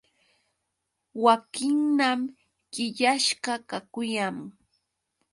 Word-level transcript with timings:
Wakhinam 1.23 2.21
qillasqa 2.73 3.53
kakuyan. 3.69 4.37